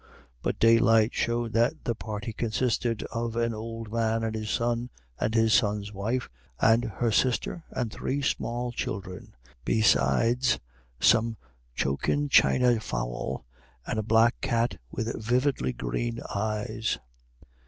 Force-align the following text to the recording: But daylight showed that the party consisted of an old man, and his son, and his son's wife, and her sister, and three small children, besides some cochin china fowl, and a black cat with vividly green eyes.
But 0.41 0.57
daylight 0.57 1.13
showed 1.13 1.53
that 1.53 1.83
the 1.83 1.93
party 1.93 2.33
consisted 2.33 3.03
of 3.11 3.35
an 3.35 3.53
old 3.53 3.93
man, 3.93 4.23
and 4.23 4.33
his 4.33 4.49
son, 4.49 4.89
and 5.19 5.35
his 5.35 5.53
son's 5.53 5.93
wife, 5.93 6.27
and 6.59 6.85
her 6.85 7.11
sister, 7.11 7.65
and 7.69 7.93
three 7.93 8.23
small 8.23 8.71
children, 8.71 9.35
besides 9.63 10.57
some 10.99 11.37
cochin 11.77 12.29
china 12.29 12.79
fowl, 12.79 13.45
and 13.85 13.99
a 13.99 14.01
black 14.01 14.41
cat 14.41 14.77
with 14.89 15.21
vividly 15.23 15.71
green 15.71 16.19
eyes. 16.33 16.97